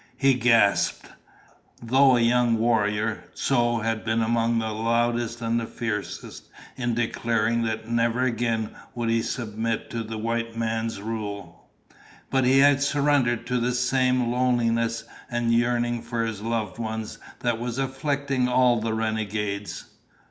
[0.17, 1.11] He gasped.
[1.79, 7.87] Though a young warrior, Tzoe had been among the loudest and fiercest in declaring that
[7.87, 11.69] never again would he submit to the white man's rule.
[12.31, 17.59] But he had surrendered to the same loneliness and yearning for his loved ones that
[17.59, 19.85] was afflicting all the renegades.